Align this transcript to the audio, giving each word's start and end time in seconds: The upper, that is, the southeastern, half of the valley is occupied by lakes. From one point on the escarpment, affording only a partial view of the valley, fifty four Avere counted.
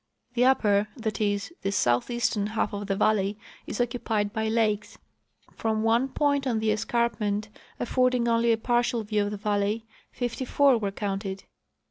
The 0.33 0.45
upper, 0.45 0.87
that 0.97 1.21
is, 1.21 1.53
the 1.61 1.71
southeastern, 1.71 2.47
half 2.47 2.73
of 2.73 2.87
the 2.87 2.95
valley 2.95 3.37
is 3.67 3.79
occupied 3.79 4.33
by 4.33 4.47
lakes. 4.49 4.97
From 5.53 5.83
one 5.83 6.07
point 6.07 6.47
on 6.47 6.57
the 6.57 6.71
escarpment, 6.71 7.49
affording 7.79 8.27
only 8.27 8.51
a 8.51 8.57
partial 8.57 9.03
view 9.03 9.25
of 9.25 9.29
the 9.29 9.37
valley, 9.37 9.85
fifty 10.11 10.43
four 10.45 10.79
Avere 10.79 10.95
counted. 10.95 11.43